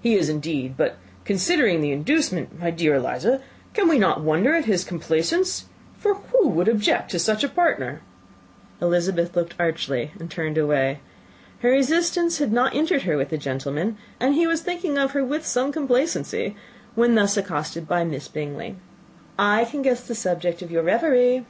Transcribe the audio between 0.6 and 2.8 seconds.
but considering the inducement, my